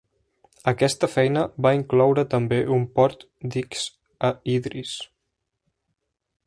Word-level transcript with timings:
Aquesta 0.69 1.09
feina 1.15 1.43
va 1.65 1.73
incloure 1.79 2.23
també 2.31 2.59
un 2.79 2.87
port 2.99 3.27
d'X 3.57 3.85
a 4.31 4.35
Idris. 4.57 4.97